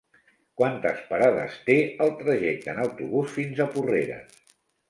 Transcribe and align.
Quantes 0.61 1.03
parades 1.09 1.59
té 1.69 1.75
el 2.07 2.13
trajecte 2.23 2.75
en 2.75 2.83
autobús 2.87 3.33
fins 3.39 3.63
a 3.67 3.73
Porreres? 3.77 4.43